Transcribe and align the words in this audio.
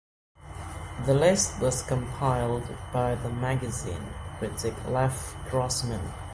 The 1.05 1.13
list 1.13 1.59
was 1.61 1.83
compiled 1.83 2.67
by 2.91 3.13
"Time 3.13 3.39
Magazine" 3.39 4.03
critic 4.39 4.73
Lev 4.87 5.35
Grossman. 5.51 6.01